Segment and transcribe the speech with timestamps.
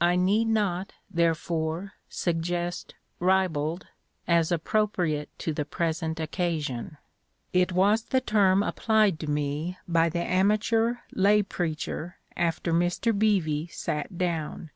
[0.00, 3.86] I need not therefore suggest "ribald"
[4.26, 6.96] as appropriate to the present occasion.
[7.52, 13.68] It was the term applied to me by the amateur lay preacher after Mr Beevy
[13.70, 14.70] sat down.